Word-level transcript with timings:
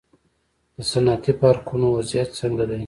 د 0.75 0.77
صنعتي 0.91 1.33
پارکونو 1.41 1.87
وضعیت 1.97 2.29
څنګه 2.39 2.63
دی؟ 2.69 2.79